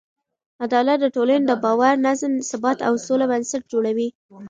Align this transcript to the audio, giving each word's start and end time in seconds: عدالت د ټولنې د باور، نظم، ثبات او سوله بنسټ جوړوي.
عدالت 0.65 0.97
د 1.01 1.05
ټولنې 1.15 1.45
د 1.47 1.53
باور، 1.63 1.95
نظم، 2.07 2.33
ثبات 2.49 2.79
او 2.87 2.93
سوله 3.05 3.25
بنسټ 3.31 3.61
جوړوي. 3.71 4.07